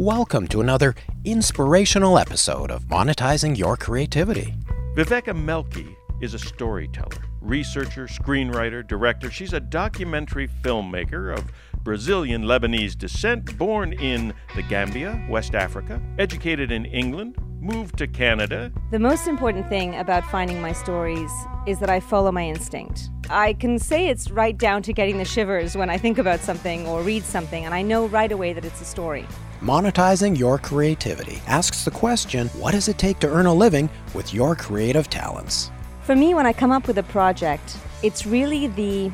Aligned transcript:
Welcome 0.00 0.46
to 0.50 0.60
another 0.60 0.94
inspirational 1.24 2.20
episode 2.20 2.70
of 2.70 2.84
Monetizing 2.84 3.58
Your 3.58 3.76
Creativity. 3.76 4.54
Viveka 4.94 5.34
Melki 5.34 5.96
is 6.20 6.34
a 6.34 6.38
storyteller, 6.38 7.24
researcher, 7.40 8.06
screenwriter, 8.06 8.86
director. 8.86 9.28
She's 9.28 9.54
a 9.54 9.58
documentary 9.58 10.46
filmmaker 10.46 11.36
of 11.36 11.50
Brazilian 11.82 12.44
Lebanese 12.44 12.96
descent, 12.96 13.58
born 13.58 13.92
in 13.92 14.32
the 14.54 14.62
Gambia, 14.62 15.20
West 15.28 15.56
Africa, 15.56 16.00
educated 16.16 16.70
in 16.70 16.84
England, 16.84 17.36
moved 17.60 17.98
to 17.98 18.06
Canada. 18.06 18.72
The 18.90 18.98
most 18.98 19.26
important 19.26 19.68
thing 19.68 19.96
about 19.96 20.24
finding 20.24 20.60
my 20.60 20.72
stories 20.72 21.30
is 21.66 21.78
that 21.80 21.90
I 21.90 22.00
follow 22.00 22.32
my 22.32 22.44
instinct. 22.44 23.10
I 23.30 23.52
can 23.52 23.78
say 23.78 24.08
it's 24.08 24.30
right 24.30 24.56
down 24.56 24.82
to 24.82 24.92
getting 24.92 25.18
the 25.18 25.24
shivers 25.24 25.76
when 25.76 25.90
I 25.90 25.98
think 25.98 26.18
about 26.18 26.40
something 26.40 26.86
or 26.86 27.02
read 27.02 27.24
something, 27.24 27.64
and 27.64 27.74
I 27.74 27.82
know 27.82 28.06
right 28.06 28.30
away 28.30 28.52
that 28.52 28.64
it's 28.64 28.80
a 28.80 28.84
story. 28.84 29.26
Monetizing 29.60 30.38
Your 30.38 30.56
Creativity 30.58 31.40
asks 31.46 31.84
the 31.84 31.90
question 31.90 32.48
what 32.48 32.72
does 32.72 32.88
it 32.88 32.96
take 32.96 33.18
to 33.20 33.28
earn 33.28 33.46
a 33.46 33.54
living 33.54 33.90
with 34.14 34.32
your 34.32 34.54
creative 34.54 35.10
talents? 35.10 35.70
For 36.02 36.14
me, 36.14 36.32
when 36.32 36.46
I 36.46 36.52
come 36.52 36.70
up 36.70 36.86
with 36.86 36.98
a 36.98 37.02
project, 37.02 37.76
it's 38.02 38.24
really 38.24 38.68
the, 38.68 39.10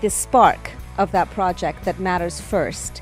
the 0.00 0.10
spark 0.10 0.70
of 0.96 1.10
that 1.12 1.28
project 1.30 1.84
that 1.84 1.98
matters 1.98 2.40
first. 2.40 2.98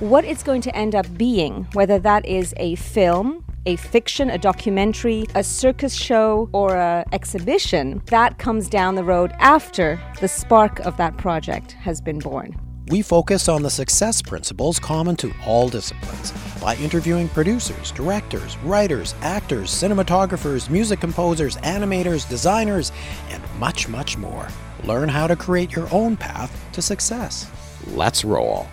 What 0.00 0.24
it's 0.24 0.42
going 0.42 0.62
to 0.62 0.74
end 0.74 0.94
up 0.94 1.06
being, 1.16 1.68
whether 1.74 1.98
that 2.00 2.26
is 2.26 2.52
a 2.56 2.74
film, 2.76 3.44
a 3.66 3.76
fiction, 3.76 4.30
a 4.30 4.38
documentary, 4.38 5.24
a 5.34 5.44
circus 5.44 5.94
show, 5.94 6.48
or 6.52 6.76
an 6.76 7.04
exhibition, 7.12 8.02
that 8.06 8.38
comes 8.38 8.68
down 8.68 8.94
the 8.94 9.04
road 9.04 9.32
after 9.38 10.00
the 10.20 10.28
spark 10.28 10.80
of 10.80 10.96
that 10.96 11.16
project 11.16 11.72
has 11.72 12.00
been 12.00 12.18
born. 12.18 12.54
We 12.88 13.00
focus 13.00 13.48
on 13.48 13.62
the 13.62 13.70
success 13.70 14.20
principles 14.20 14.78
common 14.78 15.16
to 15.16 15.32
all 15.46 15.70
disciplines 15.70 16.32
by 16.60 16.76
interviewing 16.76 17.28
producers, 17.30 17.90
directors, 17.92 18.58
writers, 18.58 19.14
actors, 19.22 19.70
cinematographers, 19.70 20.68
music 20.68 21.00
composers, 21.00 21.56
animators, 21.58 22.28
designers, 22.28 22.92
and 23.30 23.42
much, 23.58 23.88
much 23.88 24.18
more. 24.18 24.48
Learn 24.84 25.08
how 25.08 25.26
to 25.26 25.34
create 25.34 25.72
your 25.72 25.88
own 25.92 26.14
path 26.14 26.52
to 26.72 26.82
success. 26.82 27.50
Let's 27.86 28.22
roll. 28.22 28.66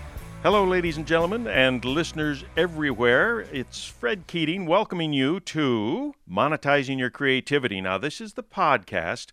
Hello, 0.43 0.63
ladies 0.63 0.97
and 0.97 1.05
gentlemen, 1.05 1.45
and 1.45 1.85
listeners 1.85 2.43
everywhere. 2.57 3.41
It's 3.41 3.85
Fred 3.85 4.25
Keating 4.25 4.65
welcoming 4.65 5.13
you 5.13 5.39
to 5.41 6.15
Monetizing 6.27 6.97
Your 6.97 7.11
Creativity. 7.11 7.79
Now, 7.79 7.99
this 7.99 8.19
is 8.19 8.33
the 8.33 8.41
podcast 8.41 9.27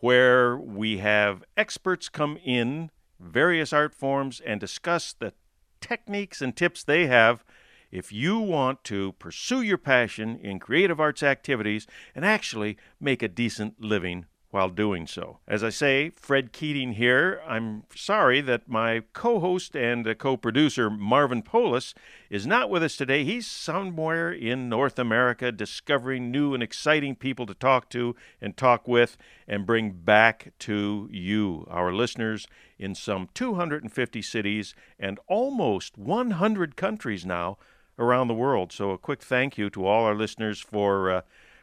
where 0.00 0.58
we 0.58 0.98
have 0.98 1.44
experts 1.56 2.10
come 2.10 2.36
in 2.44 2.90
various 3.18 3.72
art 3.72 3.94
forms 3.94 4.38
and 4.44 4.60
discuss 4.60 5.14
the 5.14 5.32
techniques 5.80 6.42
and 6.42 6.54
tips 6.54 6.84
they 6.84 7.06
have 7.06 7.42
if 7.90 8.12
you 8.12 8.38
want 8.38 8.84
to 8.84 9.12
pursue 9.12 9.62
your 9.62 9.78
passion 9.78 10.38
in 10.42 10.58
creative 10.58 11.00
arts 11.00 11.22
activities 11.22 11.86
and 12.14 12.22
actually 12.22 12.76
make 13.00 13.22
a 13.22 13.28
decent 13.28 13.80
living 13.80 14.26
while 14.50 14.68
doing 14.68 15.06
so. 15.06 15.38
As 15.46 15.62
I 15.62 15.70
say, 15.70 16.10
Fred 16.16 16.52
Keating 16.52 16.92
here. 16.92 17.40
I'm 17.46 17.84
sorry 17.94 18.40
that 18.40 18.68
my 18.68 19.02
co 19.12 19.38
host 19.38 19.76
and 19.76 20.18
co 20.18 20.36
producer 20.36 20.90
Marvin 20.90 21.42
Polis 21.42 21.94
is 22.28 22.46
not 22.46 22.68
with 22.68 22.82
us 22.82 22.96
today. 22.96 23.24
He's 23.24 23.46
somewhere 23.46 24.32
in 24.32 24.68
North 24.68 24.98
America 24.98 25.52
discovering 25.52 26.30
new 26.30 26.52
and 26.52 26.62
exciting 26.62 27.14
people 27.14 27.46
to 27.46 27.54
talk 27.54 27.88
to 27.90 28.16
and 28.40 28.56
talk 28.56 28.88
with 28.88 29.16
and 29.46 29.66
bring 29.66 29.92
back 29.92 30.52
to 30.60 31.08
you, 31.12 31.66
our 31.70 31.92
listeners, 31.92 32.48
in 32.78 32.94
some 32.94 33.28
250 33.34 34.22
cities 34.22 34.74
and 34.98 35.20
almost 35.28 35.96
100 35.96 36.76
countries 36.76 37.24
now 37.24 37.56
around 37.98 38.26
the 38.26 38.34
world. 38.34 38.72
So 38.72 38.90
a 38.90 38.98
quick 38.98 39.22
thank 39.22 39.56
you 39.56 39.70
to 39.70 39.86
all 39.86 40.04
our 40.04 40.14
listeners 40.14 40.60
for. 40.60 41.10
Uh, 41.10 41.20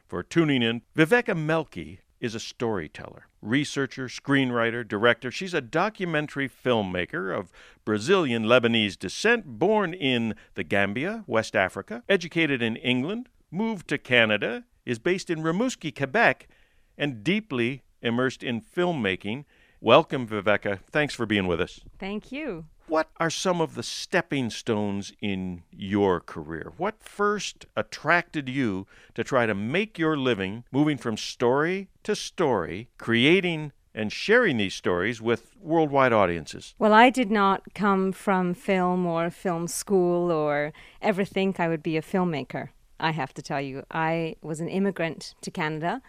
for 0.08 0.24
tuning 0.24 0.64
in. 0.64 0.82
Viveka 0.95 1.36
Melki 1.36 2.00
is 2.20 2.36
a 2.36 2.39
storyteller, 2.39 3.28
researcher, 3.42 4.08
screenwriter, 4.08 4.88
director. 4.88 5.32
She's 5.32 5.54
a 5.54 5.61
documentary 5.61 6.50
filmmaker 6.50 7.38
of 7.38 7.52
Brazilian 7.86 8.45
Lebanese 8.45 8.98
descent, 8.98 9.45
born 9.60 9.94
in 9.94 10.36
the 10.55 10.64
Gambia, 10.64 11.23
West 11.28 11.55
Africa, 11.55 12.04
educated 12.10 12.61
in 12.61 12.76
England, 12.78 13.30
moved 13.52 13.88
to 13.89 13.98
Canada, 13.98 14.66
is 14.86 15.00
based 15.00 15.30
in 15.30 15.39
Rimouski, 15.39 15.95
Quebec, 15.95 16.48
and 16.98 17.23
deeply 17.23 17.83
immersed 18.02 18.44
in 18.44 18.61
filmmaking. 18.61 19.45
Welcome, 19.80 20.28
Viveka. 20.28 20.80
Thanks 20.89 21.14
for 21.14 21.26
being 21.26 21.45
with 21.45 21.61
us. 21.61 21.82
Thank 21.99 22.32
you. 22.32 22.66
What 22.87 23.09
are 23.20 23.30
some 23.30 23.59
of 23.59 23.75
the 23.75 23.83
stepping 23.83 24.49
stones 24.49 25.11
in 25.20 25.64
your 25.70 26.21
career? 26.21 26.71
What 26.77 27.03
first 27.03 27.65
attracted 27.75 28.48
you 28.48 28.87
to 29.14 29.25
try 29.25 29.45
to 29.45 29.53
make 29.53 29.99
your 29.99 30.15
living 30.15 30.64
moving 30.71 30.98
from 30.98 31.17
story 31.17 31.89
to 32.03 32.15
story, 32.15 32.87
creating 32.98 33.73
and 33.93 34.09
sharing 34.09 34.55
these 34.55 34.73
stories 34.73 35.21
with 35.21 35.52
worldwide 35.59 36.14
audiences? 36.14 36.75
Well, 36.80 36.93
I 36.93 37.09
did 37.09 37.30
not 37.30 37.73
come 37.75 38.14
from 38.14 38.53
film 38.53 39.05
or 39.05 39.30
film 39.31 39.67
school 39.67 40.31
or 40.31 40.71
ever 41.02 41.25
think 41.25 41.59
I 41.59 41.67
would 41.67 41.83
be 41.83 41.98
a 41.98 42.02
filmmaker. 42.02 42.69
I 43.02 43.11
have 43.11 43.33
to 43.33 43.42
tell 43.42 43.59
you, 43.59 43.83
I 43.92 44.37
was 44.42 44.61
an 44.61 44.69
immigrant 44.69 45.36
to 45.42 45.52
Canada 45.52 46.02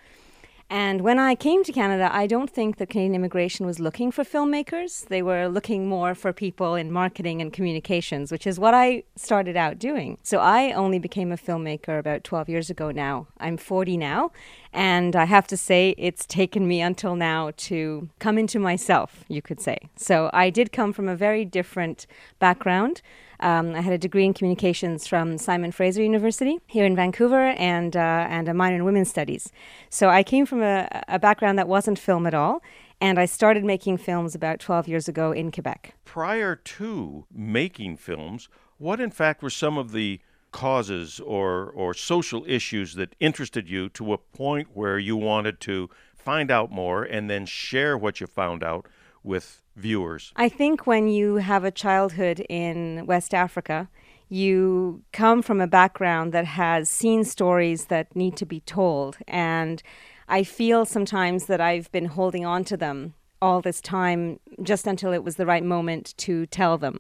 and 0.70 1.00
when 1.00 1.18
I 1.18 1.34
came 1.34 1.64
to 1.64 1.72
Canada, 1.72 2.10
I 2.12 2.26
don't 2.26 2.50
think 2.50 2.76
that 2.76 2.90
Canadian 2.90 3.14
immigration 3.14 3.64
was 3.64 3.80
looking 3.80 4.10
for 4.10 4.22
filmmakers. 4.22 5.06
They 5.08 5.22
were 5.22 5.48
looking 5.48 5.88
more 5.88 6.14
for 6.14 6.34
people 6.34 6.74
in 6.74 6.92
marketing 6.92 7.40
and 7.40 7.50
communications, 7.50 8.30
which 8.30 8.46
is 8.46 8.60
what 8.60 8.74
I 8.74 9.04
started 9.16 9.56
out 9.56 9.78
doing. 9.78 10.18
So 10.22 10.40
I 10.40 10.72
only 10.72 10.98
became 10.98 11.32
a 11.32 11.38
filmmaker 11.38 11.98
about 11.98 12.22
12 12.22 12.50
years 12.50 12.68
ago 12.68 12.90
now. 12.90 13.28
I'm 13.40 13.56
40 13.56 13.96
now, 13.96 14.30
and 14.72 15.16
I 15.16 15.24
have 15.24 15.46
to 15.48 15.56
say, 15.56 15.94
it's 15.98 16.26
taken 16.26 16.68
me 16.68 16.80
until 16.80 17.16
now 17.16 17.52
to 17.56 18.08
come 18.18 18.38
into 18.38 18.58
myself, 18.58 19.24
you 19.28 19.42
could 19.42 19.60
say. 19.60 19.78
So 19.96 20.30
I 20.32 20.50
did 20.50 20.72
come 20.72 20.92
from 20.92 21.08
a 21.08 21.16
very 21.16 21.44
different 21.44 22.06
background. 22.38 23.02
Um, 23.40 23.74
I 23.74 23.80
had 23.80 23.92
a 23.92 23.98
degree 23.98 24.24
in 24.24 24.34
communications 24.34 25.06
from 25.06 25.38
Simon 25.38 25.70
Fraser 25.70 26.02
University 26.02 26.58
here 26.66 26.84
in 26.84 26.96
Vancouver 26.96 27.50
and, 27.50 27.96
uh, 27.96 28.26
and 28.28 28.48
a 28.48 28.54
minor 28.54 28.76
in 28.76 28.84
women's 28.84 29.08
studies. 29.08 29.52
So 29.90 30.08
I 30.08 30.22
came 30.22 30.44
from 30.44 30.62
a, 30.62 30.88
a 31.06 31.18
background 31.18 31.58
that 31.58 31.68
wasn't 31.68 31.98
film 31.98 32.26
at 32.26 32.34
all. 32.34 32.62
And 33.00 33.18
I 33.18 33.26
started 33.26 33.64
making 33.64 33.98
films 33.98 34.34
about 34.34 34.58
12 34.58 34.88
years 34.88 35.06
ago 35.06 35.30
in 35.30 35.52
Quebec. 35.52 35.94
Prior 36.04 36.56
to 36.56 37.26
making 37.32 37.96
films, 37.96 38.48
what 38.76 39.00
in 39.00 39.10
fact 39.10 39.40
were 39.40 39.50
some 39.50 39.78
of 39.78 39.92
the 39.92 40.20
causes 40.58 41.20
or, 41.20 41.70
or 41.70 41.94
social 41.94 42.44
issues 42.48 42.94
that 42.94 43.14
interested 43.20 43.69
you 43.69 43.88
to 43.91 44.12
a 44.12 44.19
point 44.19 44.66
where 44.74 44.98
you 44.98 45.16
wanted 45.16 45.60
to 45.60 45.88
find 46.16 46.50
out 46.50 46.69
more 46.72 47.04
and 47.04 47.30
then 47.30 47.46
share 47.46 47.96
what 47.96 48.20
you 48.20 48.26
found 48.26 48.64
out 48.64 48.84
with 49.22 49.62
viewers? 49.76 50.32
I 50.34 50.48
think 50.48 50.84
when 50.84 51.06
you 51.06 51.36
have 51.36 51.62
a 51.62 51.70
childhood 51.70 52.44
in 52.48 53.06
West 53.06 53.34
Africa, 53.34 53.88
you 54.28 55.04
come 55.12 55.42
from 55.42 55.60
a 55.60 55.69
background 55.69 56.32
that 56.32 56.44
has 56.44 56.88
seen 56.88 57.22
stories 57.22 57.84
that 57.84 58.16
need 58.16 58.36
to 58.38 58.44
be 58.44 58.58
told. 58.58 59.16
And 59.28 59.80
I 60.28 60.42
feel 60.42 60.84
sometimes 60.84 61.46
that 61.46 61.60
I've 61.60 61.90
been 61.92 62.06
holding 62.06 62.44
on 62.44 62.64
to 62.64 62.76
them 62.76 63.14
all 63.40 63.60
this 63.60 63.80
time 63.80 64.40
just 64.64 64.88
until 64.88 65.12
it 65.12 65.22
was 65.22 65.36
the 65.36 65.46
right 65.46 65.62
moment 65.62 66.14
to 66.19 66.46
tell 66.46 66.78
them. 66.78 66.98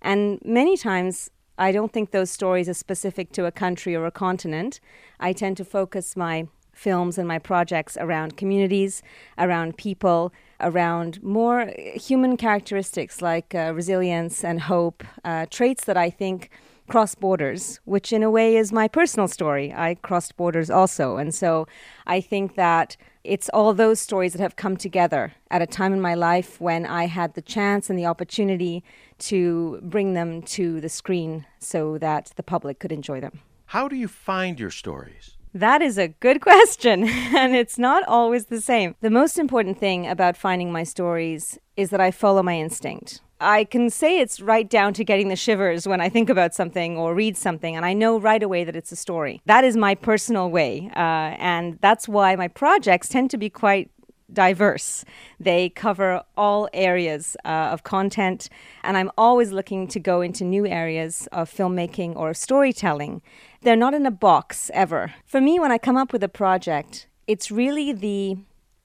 And 0.00 0.38
many 0.44 0.76
times, 0.76 1.28
I 1.60 1.72
don't 1.72 1.92
think 1.92 2.10
those 2.10 2.30
stories 2.30 2.70
are 2.70 2.74
specific 2.74 3.32
to 3.32 3.44
a 3.44 3.52
country 3.52 3.94
or 3.94 4.06
a 4.06 4.10
continent. 4.10 4.80
I 5.20 5.34
tend 5.34 5.58
to 5.58 5.64
focus 5.64 6.16
my 6.16 6.48
films 6.72 7.18
and 7.18 7.28
my 7.28 7.38
projects 7.38 7.98
around 8.00 8.38
communities, 8.38 9.02
around 9.36 9.76
people, 9.76 10.32
around 10.58 11.22
more 11.22 11.70
human 11.94 12.38
characteristics 12.38 13.20
like 13.20 13.54
uh, 13.54 13.72
resilience 13.74 14.42
and 14.42 14.62
hope, 14.62 15.04
uh, 15.22 15.44
traits 15.50 15.84
that 15.84 15.98
I 15.98 16.08
think 16.08 16.48
cross 16.90 17.14
borders, 17.14 17.78
which 17.84 18.12
in 18.12 18.22
a 18.24 18.30
way 18.30 18.56
is 18.56 18.72
my 18.72 18.88
personal 18.88 19.28
story. 19.28 19.72
I 19.72 19.94
crossed 19.94 20.36
borders 20.36 20.70
also. 20.70 21.18
And 21.18 21.32
so 21.32 21.68
I 22.04 22.20
think 22.20 22.56
that 22.56 22.96
it's 23.22 23.48
all 23.50 23.72
those 23.72 24.00
stories 24.00 24.32
that 24.32 24.42
have 24.42 24.56
come 24.56 24.76
together 24.76 25.32
at 25.52 25.62
a 25.62 25.66
time 25.66 25.92
in 25.92 26.00
my 26.00 26.14
life 26.14 26.60
when 26.60 26.84
I 26.84 27.06
had 27.06 27.34
the 27.34 27.42
chance 27.42 27.88
and 27.88 27.98
the 27.98 28.06
opportunity 28.06 28.82
to 29.30 29.78
bring 29.82 30.14
them 30.14 30.42
to 30.56 30.80
the 30.80 30.88
screen 30.88 31.46
so 31.60 31.96
that 31.98 32.32
the 32.34 32.42
public 32.42 32.80
could 32.80 32.92
enjoy 32.92 33.20
them. 33.20 33.38
How 33.66 33.86
do 33.86 33.94
you 33.94 34.08
find 34.08 34.58
your 34.58 34.72
stories? 34.72 35.36
That 35.54 35.82
is 35.82 35.96
a 35.96 36.08
good 36.08 36.40
question, 36.48 37.06
and 37.08 37.54
it's 37.54 37.78
not 37.78 38.02
always 38.08 38.46
the 38.46 38.60
same. 38.60 38.96
The 39.00 39.10
most 39.10 39.38
important 39.38 39.78
thing 39.78 40.08
about 40.08 40.36
finding 40.36 40.72
my 40.72 40.82
stories 40.82 41.56
is 41.76 41.90
that 41.90 42.00
I 42.00 42.10
follow 42.10 42.42
my 42.42 42.56
instinct. 42.58 43.20
I 43.40 43.64
can 43.64 43.88
say 43.88 44.20
it's 44.20 44.40
right 44.40 44.68
down 44.68 44.92
to 44.94 45.04
getting 45.04 45.28
the 45.28 45.36
shivers 45.36 45.88
when 45.88 46.00
I 46.00 46.10
think 46.10 46.28
about 46.28 46.54
something 46.54 46.98
or 46.98 47.14
read 47.14 47.36
something, 47.36 47.74
and 47.74 47.86
I 47.86 47.94
know 47.94 48.20
right 48.20 48.42
away 48.42 48.64
that 48.64 48.76
it's 48.76 48.92
a 48.92 48.96
story. 48.96 49.40
That 49.46 49.64
is 49.64 49.76
my 49.76 49.94
personal 49.94 50.50
way, 50.50 50.90
uh, 50.94 51.34
and 51.38 51.78
that's 51.80 52.06
why 52.06 52.36
my 52.36 52.48
projects 52.48 53.08
tend 53.08 53.30
to 53.30 53.38
be 53.38 53.48
quite 53.48 53.90
diverse. 54.32 55.04
They 55.40 55.70
cover 55.70 56.22
all 56.36 56.68
areas 56.72 57.36
uh, 57.44 57.70
of 57.72 57.82
content, 57.82 58.48
and 58.84 58.96
I'm 58.96 59.10
always 59.16 59.52
looking 59.52 59.88
to 59.88 59.98
go 59.98 60.20
into 60.20 60.44
new 60.44 60.66
areas 60.66 61.26
of 61.32 61.50
filmmaking 61.50 62.16
or 62.16 62.34
storytelling. 62.34 63.22
They're 63.62 63.74
not 63.74 63.94
in 63.94 64.06
a 64.06 64.10
box 64.10 64.70
ever. 64.74 65.14
For 65.24 65.40
me, 65.40 65.58
when 65.58 65.72
I 65.72 65.78
come 65.78 65.96
up 65.96 66.12
with 66.12 66.22
a 66.22 66.28
project, 66.28 67.06
it's 67.26 67.50
really 67.50 67.92
the 67.92 68.36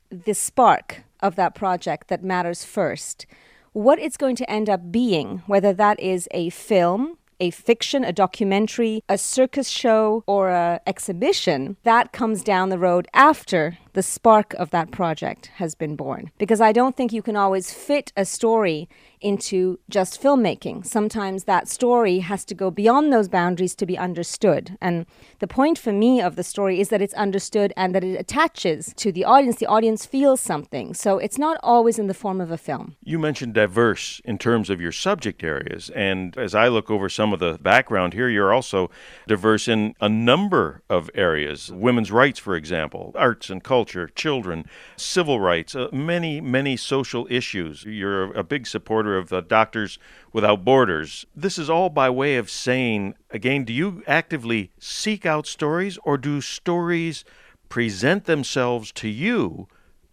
the 0.10 0.34
spark 0.34 1.04
of 1.19 1.36
that 1.36 1.56
project 1.56 2.08
that 2.08 2.24
matters 2.24 2.63
first. 2.63 3.25
What 3.75 4.00
it's 4.00 4.16
going 4.16 4.38
to 4.38 4.50
end 4.50 4.69
up 4.69 4.89
being, 4.89 5.44
whether 5.48 5.74
that 5.74 6.00
is 6.00 6.30
a 6.31 6.50
film, 6.50 7.18
a 7.42 7.50
fiction, 7.50 8.06
a 8.06 8.13
documentary, 8.13 9.04
a 9.10 9.18
circus 9.18 9.68
show, 9.68 10.24
or 10.27 10.50
an 10.50 10.80
exhibition, 10.88 11.75
that 11.83 12.13
comes 12.13 12.42
down 12.42 12.69
the 12.69 12.80
road 12.80 13.10
after 13.13 13.77
the 13.95 14.03
spark 14.03 14.53
of 14.56 14.69
that 14.69 14.92
project 14.92 15.47
has 15.56 15.74
been 15.74 15.95
born. 15.95 16.30
Because 16.38 16.62
I 16.62 16.71
don't 16.71 16.95
think 16.95 17.12
you 17.12 17.21
can 17.21 17.36
always 17.36 17.74
fit 17.74 18.13
a 18.15 18.25
story 18.25 18.88
into 19.21 19.80
just 19.89 20.21
filmmaking. 20.21 20.86
Sometimes 20.86 21.45
that 21.45 21.68
story 21.68 22.19
has 22.19 22.45
to 22.45 22.53
go 22.53 22.69
beyond 22.69 23.12
those 23.12 23.27
boundaries 23.27 23.74
to 23.75 23.86
be 23.86 23.97
understood. 23.97 24.77
And 24.80 25.06
the 25.39 25.47
point 25.47 25.80
for 25.80 25.92
me 25.92 26.21
of 26.21 26.36
the 26.36 26.44
story 26.44 26.80
is 26.80 26.89
that 26.89 27.01
it's 27.01 27.13
understood 27.15 27.74
and 27.75 27.95
that 27.95 28.03
it 28.03 28.19
attaches 28.19 28.94
to 28.97 29.12
the 29.12 29.24
audience. 29.24 29.56
The 29.56 29.65
audience 29.65 30.06
feels 30.06 30.41
something. 30.41 30.94
So 30.94 31.18
it's 31.18 31.39
not 31.39 31.57
always 31.63 31.98
in 31.98 32.07
the 32.07 32.13
form 32.13 32.39
of 32.39 32.51
a 32.51 32.57
film. 32.57 32.98
You 33.03 33.18
mentioned 33.18 33.53
diverse 33.53 34.21
in 34.25 34.38
terms 34.38 34.69
of 34.69 34.80
your 34.80 34.91
subject 34.91 35.44
areas. 35.44 35.89
And 35.95 36.38
as 36.38 36.53
I 36.53 36.68
look 36.68 36.91
over 36.91 37.09
some 37.09 37.33
of 37.33 37.39
the 37.39 37.57
background 37.59 38.13
here, 38.13 38.30
you're 38.30 38.53
also 38.53 38.91
diverse 39.27 39.68
in 39.68 39.95
a 40.01 40.09
number 40.09 40.83
of 40.89 41.09
areas. 41.15 41.71
Women's 41.71 42.12
rights, 42.12 42.39
for 42.39 42.56
example, 42.56 43.13
arts 43.15 43.50
and 43.50 43.63
culture, 43.63 43.85
children, 43.86 44.66
civil 44.98 45.40
rights, 45.40 45.76
uh, 45.76 45.88
many, 45.92 46.42
many 46.42 46.76
social 46.76 47.28
issues. 47.30 47.84
You're 47.84 48.34
a 48.34 48.44
big 48.44 48.68
supporter 48.68 49.18
of 49.18 49.32
uh, 49.32 49.42
Doctors 49.42 50.00
Without 50.34 50.66
Borders. 50.66 51.26
This 51.36 51.58
is 51.58 51.70
all 51.70 51.90
by 51.90 52.10
way 52.10 52.38
of 52.38 52.50
saying, 52.50 53.16
again, 53.30 53.64
do 53.64 53.74
you 53.74 54.04
actively 54.08 54.72
seek 54.80 55.26
out 55.26 55.48
stories 55.48 55.98
or 56.04 56.18
do 56.18 56.42
stories 56.42 57.24
present 57.70 58.26
themselves 58.26 58.92
to 58.94 59.08
you 59.08 59.68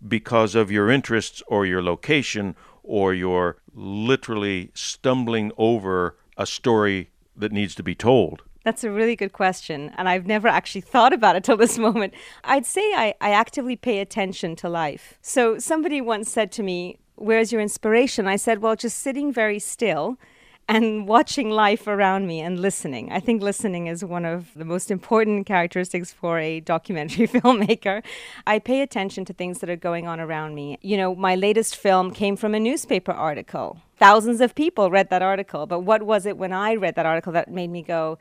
because 0.06 0.54
of 0.54 0.70
your 0.70 0.90
interests 0.90 1.42
or 1.46 1.64
your 1.64 1.82
location 1.82 2.56
or 2.82 3.14
you're 3.14 3.56
literally 3.74 4.70
stumbling 4.74 5.52
over 5.56 6.16
a 6.36 6.46
story 6.46 7.10
that 7.36 7.52
needs 7.52 7.74
to 7.74 7.82
be 7.82 7.94
told? 7.94 8.42
That's 8.64 8.84
a 8.84 8.90
really 8.90 9.16
good 9.16 9.32
question. 9.32 9.92
And 9.96 10.08
I've 10.08 10.26
never 10.26 10.48
actually 10.48 10.82
thought 10.82 11.12
about 11.12 11.36
it 11.36 11.44
till 11.44 11.56
this 11.56 11.78
moment. 11.88 12.14
I'd 12.44 12.66
say 12.66 12.92
I, 12.94 13.14
I 13.20 13.30
actively 13.30 13.76
pay 13.76 14.00
attention 14.00 14.56
to 14.56 14.68
life. 14.68 15.18
So 15.22 15.58
somebody 15.58 16.00
once 16.00 16.30
said 16.30 16.52
to 16.52 16.62
me, 16.62 16.98
where's 17.16 17.52
your 17.52 17.60
inspiration? 17.60 18.26
I 18.26 18.36
said, 18.36 18.62
well, 18.62 18.76
just 18.76 18.98
sitting 18.98 19.32
very 19.32 19.58
still 19.58 20.18
and 20.68 21.08
watching 21.08 21.50
life 21.50 21.86
around 21.86 22.26
me 22.26 22.40
and 22.40 22.60
listening. 22.60 23.10
I 23.10 23.20
think 23.20 23.42
listening 23.42 23.88
is 23.88 24.04
one 24.04 24.24
of 24.24 24.54
the 24.54 24.64
most 24.64 24.90
important 24.90 25.46
characteristics 25.46 26.12
for 26.12 26.38
a 26.38 26.60
documentary 26.60 27.26
filmmaker. 27.34 28.02
I 28.46 28.58
pay 28.58 28.80
attention 28.80 29.24
to 29.26 29.32
things 29.32 29.58
that 29.58 29.68
are 29.68 29.76
going 29.76 30.06
on 30.06 30.20
around 30.20 30.54
me. 30.54 30.78
You 30.80 30.96
know, 30.96 31.14
my 31.14 31.34
latest 31.34 31.76
film 31.76 32.12
came 32.12 32.36
from 32.36 32.54
a 32.54 32.60
newspaper 32.60 33.12
article. 33.12 33.78
Thousands 33.98 34.40
of 34.40 34.54
people 34.54 34.90
read 34.90 35.10
that 35.10 35.22
article, 35.22 35.66
but 35.66 35.80
what 35.80 36.04
was 36.04 36.26
it 36.26 36.38
when 36.38 36.52
I 36.52 36.74
read 36.74 36.94
that 36.94 37.06
article 37.06 37.32
that 37.32 37.50
made 37.50 37.70
me 37.70 37.82
go, 37.82 38.18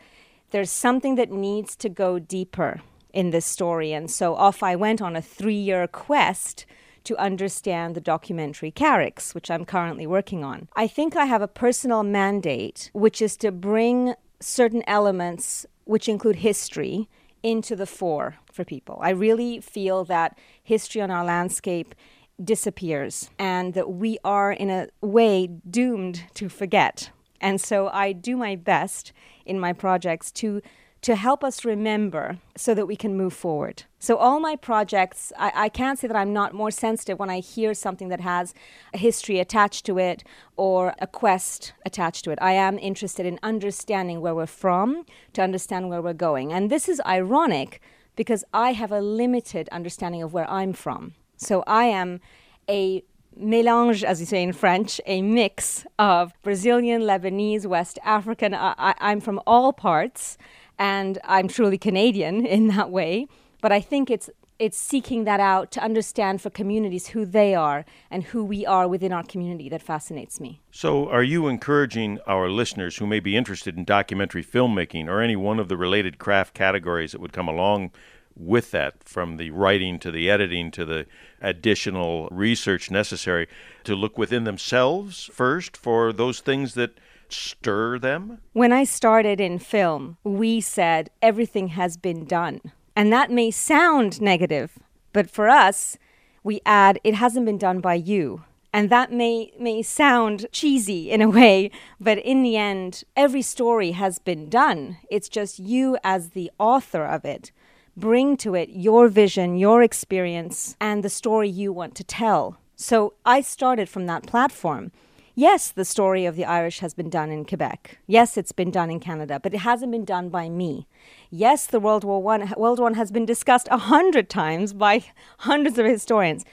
there's 0.52 0.72
something 0.72 1.16
that 1.16 1.32
needs 1.32 1.76
to 1.78 1.90
go 1.90 2.20
deeper 2.20 2.82
in 3.14 3.32
this 3.32 3.46
story? 3.46 3.94
And 3.94 4.10
so 4.10 4.36
off 4.36 4.64
I 4.64 4.76
went 4.76 5.02
on 5.02 5.16
a 5.16 5.22
three 5.22 5.56
year 5.56 5.88
quest 5.88 6.66
to 7.04 7.18
understand 7.18 7.96
the 7.96 8.02
documentary 8.02 8.72
Carricks, 8.72 9.34
which 9.34 9.50
I'm 9.50 9.66
currently 9.66 10.06
working 10.06 10.44
on. 10.44 10.68
I 10.76 10.88
think 10.88 11.16
I 11.16 11.26
have 11.26 11.42
a 11.42 11.48
personal 11.48 12.04
mandate, 12.04 12.92
which 12.94 13.22
is 13.22 13.36
to 13.38 13.52
bring 13.52 14.14
certain 14.40 14.84
elements, 14.88 15.66
which 15.86 16.08
include 16.08 16.38
history, 16.38 17.10
into 17.44 17.76
the 17.76 17.88
fore 17.88 18.38
for 18.52 18.64
people. 18.64 19.00
I 19.02 19.10
really 19.10 19.60
feel 19.62 20.06
that 20.06 20.38
history 20.62 21.02
on 21.02 21.10
our 21.10 21.26
landscape 21.26 21.96
disappears 22.44 23.30
and 23.40 23.74
that 23.74 23.92
we 23.92 24.18
are, 24.24 24.52
in 24.52 24.70
a 24.70 24.88
way, 25.02 25.48
doomed 25.48 26.24
to 26.36 26.50
forget. 26.50 27.10
And 27.42 27.60
so 27.60 27.90
I 27.90 28.14
do 28.14 28.38
my 28.38 28.56
best 28.56 29.12
in 29.46 29.60
my 29.60 29.74
projects 29.74 30.32
to 30.34 30.62
to 31.02 31.16
help 31.16 31.44
us 31.44 31.66
remember 31.66 32.38
so 32.56 32.76
that 32.76 32.86
we 32.86 32.96
can 32.96 33.18
move 33.18 33.34
forward. 33.34 33.84
So, 34.00 34.18
all 34.18 34.40
my 34.40 34.56
projects, 34.56 35.34
I, 35.38 35.52
I, 35.56 35.70
can't 35.70 35.98
say 35.98 36.08
that 36.08 36.16
I'm 36.16 36.34
not 36.34 36.54
more 36.54 36.72
sensitive 36.72 37.18
when 37.18 37.30
I 37.30 37.40
hear 37.40 37.74
something 37.74 38.10
that 38.10 38.22
has 38.22 38.54
a 38.94 38.98
history 38.98 39.40
attached 39.40 39.86
to 39.88 39.98
it 39.98 40.24
or 40.58 40.94
a 41.00 41.08
quest 41.08 41.74
attached 41.86 42.24
to 42.26 42.32
it. 42.32 42.40
I 42.42 42.54
am 42.54 42.78
interested 42.78 43.26
in 43.26 43.40
understanding 43.42 44.22
where 44.22 44.36
we're 44.36 44.46
from 44.46 45.06
to 45.34 45.42
understand 45.42 45.90
where 45.90 46.02
we're 46.02 46.14
going. 46.14 46.54
And 46.54 46.70
this 46.70 46.88
is 46.88 47.02
ironic 47.06 47.82
because 48.16 48.44
I 48.54 48.74
have 48.74 48.92
a 48.92 49.02
limited 49.02 49.70
understanding 49.72 50.22
of 50.22 50.34
where 50.34 50.50
I'm 50.50 50.74
from. 50.74 51.14
So, 51.38 51.64
I 51.66 51.86
am 51.86 52.22
a 52.70 53.04
mélange, 53.40 54.04
as 54.04 54.20
you 54.20 54.26
say 54.26 54.44
in 54.44 54.54
French, 54.54 55.00
a 55.06 55.22
mix 55.22 55.86
of 56.00 56.34
Brazilian, 56.44 57.02
Lebanese, 57.02 57.66
West 57.66 58.00
African. 58.04 58.54
I, 58.54 58.94
I'm 59.00 59.22
from 59.22 59.40
all 59.46 59.74
parts 59.74 60.38
and 60.78 61.20
I'm 61.24 61.48
truly 61.48 61.78
Canadian 61.78 62.46
in 62.58 62.68
that 62.68 62.90
way. 62.90 63.28
But 63.62 63.72
I 63.72 63.80
think 63.80 64.10
it's 64.10 64.30
it's 64.62 64.78
seeking 64.78 65.24
that 65.24 65.40
out 65.40 65.72
to 65.72 65.84
understand 65.84 66.40
for 66.40 66.52
communities 66.52 67.08
who 67.08 67.26
they 67.26 67.56
are 67.56 67.84
and 68.12 68.26
who 68.26 68.44
we 68.44 68.64
are 68.64 68.88
within 68.88 69.12
our 69.12 69.24
community 69.24 69.70
that 69.70 69.82
fascinates 69.82 70.40
me. 70.40 70.62
So, 70.70 71.10
are 71.10 71.24
you 71.24 71.48
encouraging 71.48 72.20
our 72.28 72.48
listeners 72.48 72.98
who 72.98 73.08
may 73.08 73.20
be 73.20 73.36
interested 73.36 73.76
in 73.76 73.86
documentary 73.86 74.44
filmmaking 74.44 75.08
or 75.08 75.20
any 75.20 75.36
one 75.36 75.60
of 75.60 75.68
the 75.68 75.78
related 75.78 76.20
craft 76.20 76.54
categories 76.54 77.12
that 77.12 77.22
would 77.22 77.34
come 77.34 77.48
along 77.48 77.90
with 78.36 78.72
that, 78.72 79.04
from 79.04 79.38
the 79.38 79.52
writing 79.52 80.00
to 80.00 80.12
the 80.12 80.30
editing 80.30 80.72
to 80.72 80.86
the 80.86 81.06
additional 81.42 82.28
research 82.32 82.92
necessary, 82.92 83.48
to 83.84 83.96
look 83.96 84.18
within 84.18 84.44
themselves 84.44 85.30
first 85.34 85.76
for 85.76 86.14
those 86.14 86.40
things 86.40 86.74
that 86.76 87.00
stir 87.30 87.98
them? 88.00 88.40
When 88.54 88.72
I 88.72 88.84
started 88.84 89.40
in 89.40 89.60
film, 89.60 90.18
we 90.24 90.62
said 90.62 91.10
everything 91.22 91.70
has 91.70 91.98
been 91.98 92.26
done. 92.26 92.62
And 92.96 93.12
that 93.14 93.32
may 93.32 93.52
sound 93.52 94.22
negative, 94.22 94.78
but 95.14 95.30
for 95.30 95.50
us, 95.50 95.98
we 96.44 96.62
add 96.66 97.00
it 97.04 97.16
hasn't 97.16 97.46
been 97.46 97.58
done 97.58 97.80
by 97.80 97.96
you. 97.96 98.44
And 98.74 98.90
that 98.90 99.12
may, 99.12 99.52
may 99.60 99.82
sound 99.82 100.48
cheesy 100.52 101.12
in 101.12 101.22
a 101.22 101.30
way, 101.30 101.72
but 102.00 102.18
in 102.20 102.42
the 102.42 102.56
end, 102.56 103.04
every 103.18 103.42
story 103.42 103.92
has 103.92 104.18
been 104.18 104.50
done. 104.50 104.98
It's 105.10 105.28
just 105.28 105.60
you, 105.60 105.98
as 106.04 106.30
the 106.30 106.52
author 106.58 107.04
of 107.04 107.26
it, 107.26 107.52
bring 107.98 108.38
to 108.38 108.56
it 108.56 108.70
your 108.70 109.08
vision, 109.08 109.58
your 109.58 109.84
experience, 109.84 110.76
and 110.80 111.04
the 111.04 111.10
story 111.10 111.50
you 111.50 111.74
want 111.74 111.96
to 111.96 112.04
tell. 112.04 112.58
So 112.76 113.14
I 113.26 113.42
started 113.42 113.90
from 113.90 114.06
that 114.08 114.26
platform. 114.26 114.92
Yes, 115.36 115.72
the 115.72 115.86
story 115.86 116.26
of 116.26 116.36
the 116.36 116.46
Irish 116.46 116.80
has 116.80 116.94
been 116.94 117.10
done 117.10 117.32
in 117.32 117.46
Quebec. 117.46 118.00
Yes, 118.06 118.38
it's 118.38 118.52
been 118.52 118.70
done 118.72 118.90
in 118.92 119.00
Canada, 119.00 119.40
but 119.40 119.54
it 119.54 119.60
hasn't 119.60 119.92
been 119.92 120.04
done 120.04 120.30
by 120.30 120.50
me. 120.50 120.88
Yes, 121.30 121.66
the 121.66 121.80
World 121.80 122.04
War 122.04 122.22
One 122.22 122.54
World 122.58 122.80
War 122.80 122.88
One 122.88 122.96
has 122.96 123.12
been 123.12 123.26
discussed 123.26 123.68
a 123.72 123.78
hundred 123.78 124.30
times 124.30 124.74
by 124.74 125.06
hundreds 125.40 125.78
of 125.78 125.86
historians, 125.86 126.44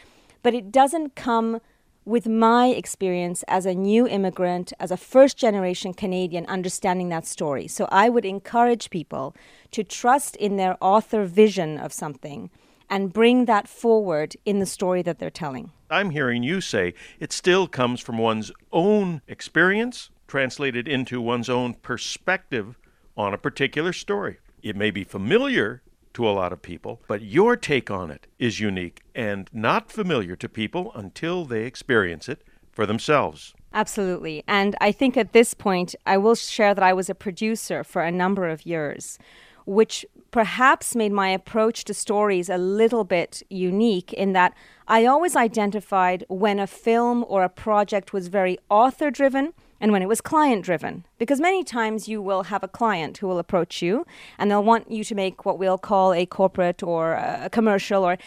but 0.43 0.55
it 0.55 0.71
doesn't 0.71 1.17
come 1.17 1.61
with 2.09 2.27
my 2.27 2.69
experience 2.69 3.45
as 3.49 3.67
a 3.67 3.75
new 3.75 4.09
immigrant, 4.09 4.73
as 4.81 4.91
a 4.91 4.97
first 4.97 5.37
generation 5.37 5.93
Canadian, 5.93 6.47
understanding 6.47 7.11
that 7.11 7.27
story. 7.27 7.69
So 7.69 7.87
I 7.93 8.09
would 8.09 8.25
encourage 8.25 8.89
people 8.89 9.37
to 9.73 9.85
trust 9.85 10.35
in 10.37 10.57
their 10.57 10.79
author 10.81 11.25
vision 11.25 11.77
of 11.77 11.93
something 11.93 12.49
and 12.89 13.13
bring 13.13 13.45
that 13.45 13.69
forward 13.69 14.37
in 14.47 14.59
the 14.59 14.65
story 14.65 15.03
that 15.03 15.19
they're 15.19 15.29
telling. 15.29 15.71
I'm 15.91 16.11
hearing 16.11 16.43
you 16.43 16.63
say 16.63 16.95
it 17.21 17.31
still 17.31 17.67
comes 17.69 18.01
from 18.01 18.17
one's 18.17 18.51
own 18.73 19.21
experience 19.29 20.09
translated 20.27 20.89
into 20.89 21.21
one's 21.21 21.51
own 21.51 21.75
perspective 21.75 22.79
on 23.19 23.35
a 23.35 23.39
particular 23.39 23.93
story. 23.93 24.39
It 24.63 24.77
may 24.77 24.91
be 24.91 25.05
familiar 25.05 25.83
to 26.19 26.29
a 26.29 26.31
lot 26.31 26.53
of 26.53 26.61
people, 26.61 27.01
but 27.07 27.23
your 27.23 27.57
take 27.57 27.93
on 27.93 28.11
it 28.11 28.27
is 28.41 28.59
unique 28.59 29.03
and 29.15 29.49
not 29.53 29.93
familiar 29.93 30.35
to 30.35 30.49
people 30.49 30.91
until 30.97 31.45
they 31.45 31.63
experience 31.63 32.29
it 32.29 32.43
for 32.73 32.87
themselves. 32.87 33.55
Absolutely. 33.73 34.43
And 34.49 34.75
I 34.81 34.91
think 34.91 35.17
at 35.17 35.33
this 35.33 35.55
point, 35.55 35.95
I 36.07 36.17
will 36.17 36.35
share 36.35 36.75
that 36.75 36.83
I 36.83 36.93
was 36.93 37.09
a 37.09 37.15
producer 37.15 37.85
for 37.85 38.03
a 38.03 38.11
number 38.11 38.49
of 38.49 38.67
years 38.67 39.19
which 39.65 40.07
perhaps 40.31 40.97
made 40.97 41.13
my 41.13 41.29
approach 41.29 41.85
to 41.85 41.93
stories 41.93 42.49
a 42.49 42.57
little 42.57 43.05
bit 43.05 43.43
unique 43.51 44.15
in 44.15 44.33
that 44.33 44.55
I 44.89 45.05
always 45.05 45.37
identified 45.37 46.25
when 46.29 46.59
a 46.59 46.67
film 46.67 47.23
or 47.29 47.45
a 47.45 47.51
project 47.51 48.15
was 48.15 48.29
very 48.29 48.59
author 48.71 49.11
driven 49.11 49.53
and 49.81 49.93
when 49.93 50.03
it 50.03 50.09
was 50.09 50.21
client 50.21 50.65
driven. 50.65 51.05
Because 51.19 51.41
many 51.41 51.65
times 51.65 52.09
you 52.09 52.21
will 52.21 52.45
have 52.45 52.63
a 52.63 52.69
client 52.69 53.19
who 53.19 53.27
will 53.27 53.39
approach 53.39 53.83
you 53.83 54.07
and 54.39 54.51
they'll 54.51 54.65
want 54.65 54.91
you 54.91 55.05
to 55.05 55.15
make 55.15 55.45
what 55.45 55.59
we'll 55.59 55.79
call 55.79 56.13
a 56.13 56.27
corporate 56.27 56.83
or 56.83 57.15
a 57.15 57.49
commercial 57.51 58.05
or 58.05 58.19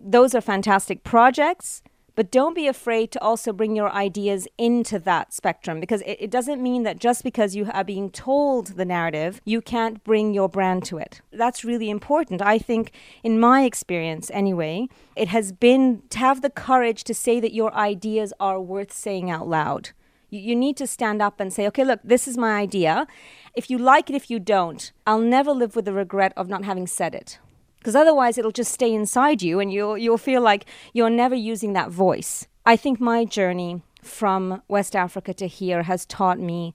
those 0.00 0.34
are 0.34 0.40
fantastic 0.40 1.04
projects. 1.04 1.82
But 2.14 2.32
don't 2.32 2.54
be 2.54 2.66
afraid 2.66 3.12
to 3.12 3.22
also 3.22 3.52
bring 3.52 3.76
your 3.76 3.92
ideas 3.92 4.48
into 4.58 4.98
that 4.98 5.32
spectrum 5.32 5.78
because 5.78 6.00
it, 6.00 6.16
it, 6.18 6.30
doesn't 6.32 6.60
mean 6.60 6.82
that 6.82 6.98
just 6.98 7.22
because 7.22 7.54
you 7.54 7.70
are 7.72 7.84
being 7.84 8.10
told 8.10 8.74
the 8.74 8.84
narrative, 8.84 9.40
you 9.44 9.60
can't 9.60 10.02
bring 10.02 10.34
your 10.34 10.48
brand 10.48 10.84
to 10.86 10.98
it. 10.98 11.20
That's 11.30 11.64
really 11.64 11.88
important. 11.88 12.42
I 12.42 12.58
think, 12.58 12.90
in 13.22 13.38
my 13.38 13.62
experience 13.62 14.32
anyway, 14.34 14.88
it 15.14 15.28
has 15.28 15.52
been 15.52 16.02
to 16.10 16.18
have 16.18 16.42
the 16.42 16.50
courage 16.50 17.04
to 17.04 17.14
say 17.14 17.38
that 17.38 17.54
your 17.54 17.72
ideas 17.72 18.32
are 18.40 18.60
worth 18.60 18.92
saying 18.92 19.30
out 19.30 19.46
loud. 19.46 19.90
You, 20.30 20.40
you 20.40 20.56
need 20.56 20.76
to 20.78 20.86
stand 20.86 21.22
up 21.22 21.40
and 21.40 21.52
say, 21.52 21.66
okay, 21.68 21.84
look, 21.84 22.00
this 22.04 22.28
is 22.28 22.36
my 22.36 22.58
idea. 22.58 23.06
If 23.54 23.70
you 23.70 23.78
like 23.78 24.10
it, 24.10 24.16
if 24.16 24.30
you 24.30 24.38
don't, 24.38 24.92
I'll 25.06 25.20
never 25.20 25.52
live 25.52 25.76
with 25.76 25.84
the 25.84 25.92
regret 25.92 26.32
of 26.36 26.48
not 26.48 26.64
having 26.64 26.86
said 26.86 27.14
it 27.14 27.38
because 27.78 27.94
otherwise 27.94 28.36
it'll 28.36 28.50
just 28.50 28.72
stay 28.72 28.92
inside 28.92 29.40
you 29.40 29.60
and 29.60 29.72
you'll 29.72 29.96
you'll 29.96 30.18
feel 30.18 30.42
like 30.42 30.66
you're 30.92 31.10
never 31.10 31.34
using 31.34 31.72
that 31.72 31.90
voice. 31.90 32.46
I 32.66 32.76
think 32.76 33.00
my 33.00 33.24
journey 33.24 33.82
from 34.02 34.62
West 34.68 34.94
Africa 34.94 35.32
to 35.34 35.46
here 35.46 35.84
has 35.84 36.04
taught 36.04 36.38
me 36.38 36.74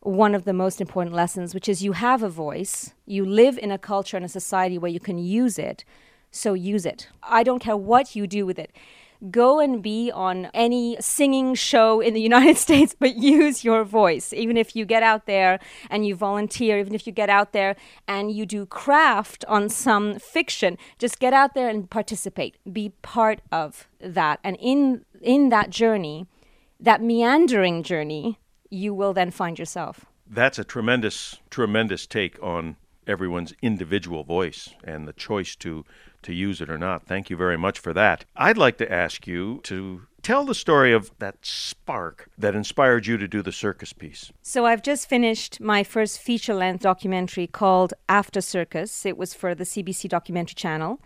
one 0.00 0.34
of 0.34 0.44
the 0.44 0.52
most 0.52 0.80
important 0.80 1.14
lessons, 1.14 1.54
which 1.54 1.68
is 1.68 1.82
you 1.82 1.92
have 1.92 2.22
a 2.22 2.28
voice, 2.28 2.92
you 3.06 3.24
live 3.24 3.58
in 3.58 3.70
a 3.70 3.78
culture 3.78 4.16
and 4.16 4.24
a 4.24 4.28
society 4.28 4.78
where 4.78 4.90
you 4.90 5.00
can 5.00 5.18
use 5.18 5.58
it, 5.58 5.84
so 6.30 6.54
use 6.54 6.86
it. 6.86 7.08
I 7.22 7.42
don't 7.42 7.58
care 7.58 7.76
what 7.76 8.16
you 8.16 8.26
do 8.26 8.46
with 8.46 8.58
it 8.58 8.72
go 9.30 9.60
and 9.60 9.82
be 9.82 10.10
on 10.10 10.46
any 10.54 10.96
singing 11.00 11.54
show 11.54 12.00
in 12.00 12.14
the 12.14 12.20
United 12.30 12.56
States, 12.56 12.94
but 12.98 13.16
use 13.16 13.64
your 13.64 13.84
voice. 13.84 14.32
Even 14.32 14.56
if 14.56 14.76
you 14.76 14.84
get 14.84 15.02
out 15.02 15.26
there 15.26 15.58
and 15.90 16.06
you 16.06 16.14
volunteer, 16.14 16.78
even 16.78 16.94
if 16.94 17.06
you 17.06 17.12
get 17.12 17.30
out 17.30 17.52
there 17.52 17.76
and 18.06 18.30
you 18.32 18.46
do 18.46 18.66
craft 18.66 19.44
on 19.46 19.68
some 19.68 20.18
fiction, 20.18 20.78
just 20.98 21.18
get 21.18 21.32
out 21.32 21.54
there 21.54 21.68
and 21.68 21.90
participate. 21.90 22.56
Be 22.72 22.90
part 23.02 23.40
of 23.50 23.88
that. 24.00 24.40
And 24.44 24.56
in 24.60 25.04
in 25.20 25.48
that 25.48 25.70
journey, 25.70 26.26
that 26.80 27.02
meandering 27.02 27.82
journey, 27.82 28.38
you 28.70 28.94
will 28.94 29.12
then 29.12 29.30
find 29.30 29.58
yourself. 29.58 30.06
That's 30.30 30.58
a 30.58 30.64
tremendous, 30.64 31.36
tremendous 31.50 32.06
take 32.06 32.40
on 32.42 32.76
everyone's 33.06 33.54
individual 33.62 34.22
voice 34.22 34.68
and 34.84 35.08
the 35.08 35.12
choice 35.12 35.56
to 35.56 35.84
to 36.22 36.32
use 36.32 36.60
it 36.60 36.70
or 36.70 36.78
not. 36.78 37.06
Thank 37.06 37.30
you 37.30 37.36
very 37.36 37.56
much 37.56 37.78
for 37.78 37.92
that. 37.94 38.24
I'd 38.36 38.58
like 38.58 38.78
to 38.78 38.92
ask 38.92 39.26
you 39.26 39.60
to 39.64 40.02
tell 40.22 40.44
the 40.44 40.54
story 40.54 40.92
of 40.92 41.10
that 41.18 41.36
spark 41.42 42.28
that 42.36 42.54
inspired 42.54 43.06
you 43.06 43.16
to 43.18 43.28
do 43.28 43.42
the 43.42 43.52
circus 43.52 43.92
piece. 43.92 44.32
So, 44.42 44.66
I've 44.66 44.82
just 44.82 45.08
finished 45.08 45.60
my 45.60 45.82
first 45.84 46.20
feature 46.20 46.54
length 46.54 46.82
documentary 46.82 47.46
called 47.46 47.94
After 48.08 48.40
Circus. 48.40 49.06
It 49.06 49.16
was 49.16 49.34
for 49.34 49.54
the 49.54 49.64
CBC 49.64 50.08
Documentary 50.08 50.54
Channel. 50.54 51.00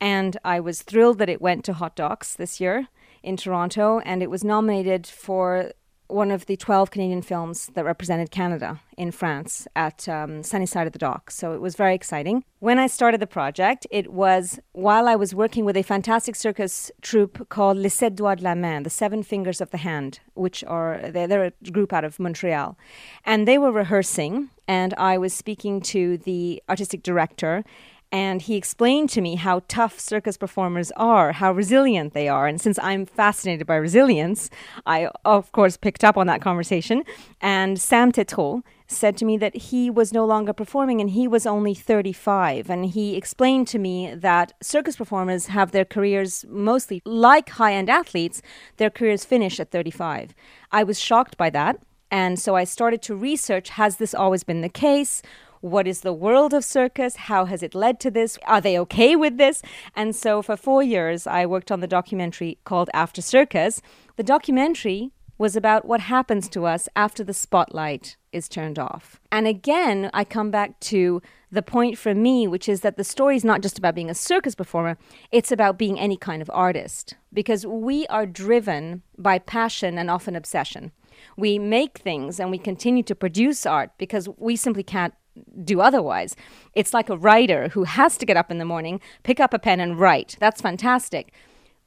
And 0.00 0.36
I 0.44 0.60
was 0.60 0.82
thrilled 0.82 1.18
that 1.18 1.28
it 1.28 1.40
went 1.40 1.64
to 1.66 1.72
Hot 1.74 1.96
Docs 1.96 2.34
this 2.34 2.60
year 2.60 2.88
in 3.22 3.36
Toronto, 3.36 4.00
and 4.00 4.22
it 4.22 4.30
was 4.30 4.44
nominated 4.44 5.06
for 5.06 5.72
one 6.14 6.30
of 6.30 6.46
the 6.46 6.56
12 6.56 6.90
Canadian 6.92 7.22
films 7.22 7.70
that 7.74 7.84
represented 7.84 8.30
Canada 8.30 8.80
in 8.96 9.10
France 9.10 9.66
at 9.74 10.08
um, 10.08 10.44
Sunny 10.44 10.64
Side 10.64 10.86
of 10.86 10.92
the 10.92 10.98
Doc. 10.98 11.30
So 11.30 11.52
it 11.52 11.60
was 11.60 11.74
very 11.74 11.94
exciting. 11.94 12.44
When 12.60 12.78
I 12.78 12.86
started 12.86 13.20
the 13.20 13.26
project, 13.26 13.86
it 13.90 14.12
was 14.12 14.60
while 14.72 15.08
I 15.08 15.16
was 15.16 15.34
working 15.34 15.64
with 15.64 15.76
a 15.76 15.82
fantastic 15.82 16.36
circus 16.36 16.92
troupe 17.02 17.48
called 17.48 17.76
Les 17.78 17.88
Sept 17.88 18.14
Doigts 18.14 18.40
de 18.40 18.44
la 18.44 18.54
Main, 18.54 18.84
the 18.84 18.90
Seven 18.90 19.22
Fingers 19.24 19.60
of 19.60 19.70
the 19.70 19.78
Hand, 19.78 20.20
which 20.34 20.62
are 20.64 21.00
they're, 21.10 21.26
they're 21.26 21.52
a 21.52 21.70
group 21.72 21.92
out 21.92 22.04
of 22.04 22.20
Montreal, 22.20 22.78
and 23.24 23.48
they 23.48 23.58
were 23.58 23.72
rehearsing, 23.72 24.50
and 24.68 24.94
I 24.94 25.18
was 25.18 25.34
speaking 25.34 25.80
to 25.82 26.16
the 26.18 26.62
artistic 26.68 27.02
director 27.02 27.64
and 28.14 28.42
he 28.42 28.54
explained 28.54 29.10
to 29.10 29.20
me 29.20 29.34
how 29.34 29.62
tough 29.66 29.98
circus 29.98 30.36
performers 30.36 30.92
are, 30.92 31.32
how 31.32 31.50
resilient 31.50 32.14
they 32.14 32.28
are. 32.28 32.46
And 32.46 32.60
since 32.60 32.78
I'm 32.78 33.06
fascinated 33.06 33.66
by 33.66 33.74
resilience, 33.74 34.50
I, 34.86 35.08
of 35.24 35.50
course, 35.50 35.76
picked 35.76 36.04
up 36.04 36.16
on 36.16 36.28
that 36.28 36.40
conversation. 36.40 37.02
And 37.40 37.76
Sam 37.76 38.12
Tétreault 38.12 38.62
said 38.86 39.16
to 39.16 39.24
me 39.24 39.36
that 39.38 39.56
he 39.56 39.90
was 39.90 40.12
no 40.12 40.24
longer 40.24 40.52
performing 40.52 41.00
and 41.00 41.10
he 41.10 41.26
was 41.26 41.44
only 41.44 41.74
35. 41.74 42.70
And 42.70 42.86
he 42.86 43.16
explained 43.16 43.66
to 43.68 43.80
me 43.80 44.14
that 44.14 44.52
circus 44.62 44.94
performers 44.94 45.46
have 45.46 45.72
their 45.72 45.84
careers 45.84 46.44
mostly 46.48 47.02
like 47.04 47.48
high 47.48 47.74
end 47.74 47.90
athletes, 47.90 48.42
their 48.76 48.90
careers 48.90 49.24
finish 49.24 49.58
at 49.58 49.72
35. 49.72 50.36
I 50.70 50.84
was 50.84 51.00
shocked 51.00 51.36
by 51.36 51.50
that. 51.50 51.80
And 52.12 52.38
so 52.38 52.54
I 52.54 52.62
started 52.62 53.02
to 53.02 53.16
research 53.16 53.70
has 53.70 53.96
this 53.96 54.14
always 54.14 54.44
been 54.44 54.60
the 54.60 54.68
case? 54.68 55.20
What 55.64 55.86
is 55.86 56.02
the 56.02 56.12
world 56.12 56.52
of 56.52 56.62
circus? 56.62 57.16
How 57.16 57.46
has 57.46 57.62
it 57.62 57.74
led 57.74 57.98
to 58.00 58.10
this? 58.10 58.38
Are 58.44 58.60
they 58.60 58.78
okay 58.80 59.16
with 59.16 59.38
this? 59.38 59.62
And 59.96 60.14
so 60.14 60.42
for 60.42 60.58
four 60.58 60.82
years, 60.82 61.26
I 61.26 61.46
worked 61.46 61.72
on 61.72 61.80
the 61.80 61.86
documentary 61.86 62.58
called 62.64 62.90
After 62.92 63.22
Circus. 63.22 63.80
The 64.16 64.22
documentary 64.22 65.12
was 65.38 65.56
about 65.56 65.86
what 65.86 66.00
happens 66.00 66.50
to 66.50 66.66
us 66.66 66.86
after 66.94 67.24
the 67.24 67.32
spotlight 67.32 68.18
is 68.30 68.46
turned 68.46 68.78
off. 68.78 69.18
And 69.32 69.46
again, 69.46 70.10
I 70.12 70.22
come 70.22 70.50
back 70.50 70.78
to 70.80 71.22
the 71.50 71.62
point 71.62 71.96
for 71.96 72.14
me, 72.14 72.46
which 72.46 72.68
is 72.68 72.82
that 72.82 72.98
the 72.98 73.02
story 73.02 73.34
is 73.34 73.42
not 73.42 73.62
just 73.62 73.78
about 73.78 73.94
being 73.94 74.10
a 74.10 74.14
circus 74.14 74.54
performer, 74.54 74.98
it's 75.32 75.50
about 75.50 75.78
being 75.78 75.98
any 75.98 76.18
kind 76.18 76.42
of 76.42 76.50
artist. 76.52 77.14
Because 77.32 77.64
we 77.64 78.06
are 78.08 78.26
driven 78.26 79.00
by 79.16 79.38
passion 79.38 79.96
and 79.96 80.10
often 80.10 80.36
obsession. 80.36 80.92
We 81.38 81.58
make 81.58 81.96
things 81.96 82.38
and 82.38 82.50
we 82.50 82.58
continue 82.58 83.02
to 83.04 83.14
produce 83.14 83.64
art 83.64 83.92
because 83.96 84.28
we 84.36 84.56
simply 84.56 84.82
can't 84.82 85.14
do 85.64 85.80
otherwise. 85.80 86.36
It's 86.74 86.94
like 86.94 87.08
a 87.08 87.16
writer 87.16 87.68
who 87.68 87.84
has 87.84 88.16
to 88.18 88.26
get 88.26 88.36
up 88.36 88.50
in 88.50 88.58
the 88.58 88.64
morning, 88.64 89.00
pick 89.22 89.40
up 89.40 89.54
a 89.54 89.58
pen, 89.58 89.80
and 89.80 89.98
write. 89.98 90.36
That's 90.40 90.60
fantastic. 90.60 91.32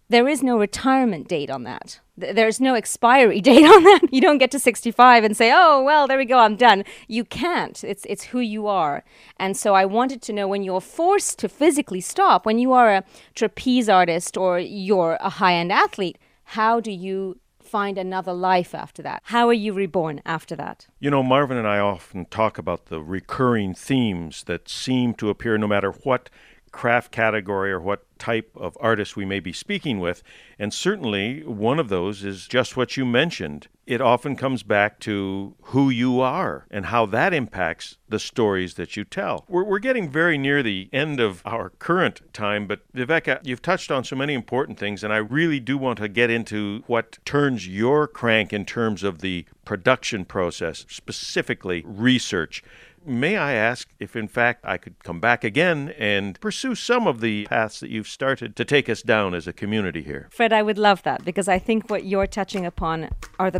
There 0.10 0.28
is 0.28 0.42
no 0.42 0.58
retirement 0.58 1.28
date 1.28 1.50
on 1.50 1.64
that. 1.64 2.00
There's 2.16 2.62
no 2.62 2.76
expiry 2.76 3.42
date 3.50 3.66
on 3.66 3.84
that. 3.84 4.02
You 4.12 4.22
don't 4.22 4.38
get 4.38 4.52
to 4.52 4.60
65 4.60 5.24
and 5.24 5.36
say, 5.36 5.52
"Oh, 5.54 5.84
well, 5.84 6.08
there 6.08 6.18
we 6.18 6.26
go, 6.26 6.40
I'm 6.40 6.56
done." 6.56 6.84
You 7.08 7.26
can't. 7.26 7.84
It's 7.84 8.06
it's 8.06 8.26
who 8.26 8.40
you 8.40 8.68
are. 8.68 9.04
And 9.38 9.58
so 9.58 9.74
I 9.76 9.86
wanted 9.86 10.22
to 10.24 10.34
know 10.34 10.48
when 10.48 10.64
you're 10.64 10.82
forced 10.82 11.40
to 11.40 11.50
physically 11.50 12.02
stop, 12.02 12.46
when 12.46 12.58
you 12.58 12.72
are 12.72 12.94
a 12.96 13.04
trapeze 13.36 13.90
artist 13.90 14.38
or 14.38 14.60
you're 14.60 15.18
a 15.20 15.30
high-end 15.30 15.72
athlete, 15.72 16.18
how 16.46 16.80
do 16.80 16.92
you 16.92 17.38
find 17.68 17.98
another 17.98 18.34
life 18.34 18.74
after 18.74 19.02
that? 19.04 19.22
How 19.26 19.48
are 19.48 19.54
you 19.54 19.74
reborn 19.74 20.22
after 20.26 20.56
that? 20.56 20.88
You 21.00 21.12
know, 21.12 21.22
Marvin 21.22 21.58
and 21.58 21.68
I 21.68 21.80
often 21.80 22.26
talk 22.26 22.58
about 22.58 22.88
the 22.88 23.02
recurring 23.02 23.74
themes 23.74 24.44
that 24.46 24.70
seem 24.70 25.14
to 25.16 25.30
appear 25.30 25.58
no 25.58 25.68
matter 25.68 25.92
what 25.92 26.30
craft 26.72 27.12
category 27.12 27.72
or 27.72 27.80
what 27.80 28.06
type 28.20 28.52
of 28.56 28.78
artist 28.80 29.16
we 29.16 29.26
may 29.26 29.40
be 29.40 29.54
speaking 29.54 30.00
with. 30.00 30.22
And 30.60 30.74
certainly 30.74 31.44
one 31.44 31.80
of 31.80 31.90
those 31.90 32.24
is 32.24 32.48
just 32.48 32.78
what 32.78 32.98
you 32.98 33.06
mentioned. 33.06 33.68
It 33.88 34.02
often 34.02 34.36
comes 34.36 34.64
back 34.64 35.00
to 35.00 35.56
who 35.62 35.90
you 35.90 36.20
are 36.20 36.68
and 36.70 36.88
how 36.88 37.06
that 37.06 37.34
impacts 37.34 37.98
the 38.10 38.20
stories 38.20 38.74
that 38.74 38.98
you 38.98 39.06
tell. 39.06 39.46
We're, 39.48 39.64
we're 39.64 39.80
getting 39.80 40.12
very 40.12 40.38
near 40.38 40.62
the 40.62 40.90
end 40.92 41.22
of 41.22 41.42
our 41.46 41.70
current 41.70 42.22
time, 42.34 42.68
but 42.68 42.82
Viveka, 42.94 43.40
you've 43.44 43.62
touched 43.62 43.90
on 43.90 44.04
so 44.04 44.18
many 44.18 44.34
important 44.34 44.78
things, 44.78 45.06
and 45.06 45.14
I 45.14 45.18
really 45.18 45.62
do 45.62 45.78
want 45.78 46.00
to 46.00 46.10
get 46.10 46.30
into 46.30 46.84
what 46.88 47.18
turns 47.24 47.66
your 47.66 48.08
crank 48.08 48.52
in 48.52 48.66
terms 48.66 49.04
of 49.04 49.20
the 49.20 49.46
production 49.64 50.26
process, 50.26 50.86
specifically 50.90 51.82
research 51.86 52.62
may 53.08 53.38
I 53.38 53.54
ask 53.54 53.88
if, 54.00 54.16
in 54.16 54.28
fact, 54.28 54.66
I 54.66 54.78
could 54.78 55.04
come 55.04 55.20
back 55.20 55.44
again 55.44 55.94
and 55.98 56.40
pursue 56.40 56.76
some 56.76 57.08
of 57.08 57.22
the 57.22 57.46
paths 57.46 57.80
that 57.80 57.90
you've 57.90 58.08
started 58.08 58.56
to 58.58 58.66
take 58.66 58.90
us 58.90 59.02
down 59.02 59.34
as 59.34 59.48
a 59.48 59.54
community 59.54 60.04
here? 60.04 60.28
Fred, 60.32 60.52
I 60.52 60.62
would 60.62 60.78
love 60.78 61.04
that 61.04 61.24
because 61.24 61.48
I 61.48 61.58
think 61.58 61.90
what 61.90 62.04
you're 62.04 62.28
touching 62.28 62.66
upon 62.66 63.10
are 63.40 63.50
the 63.50 63.60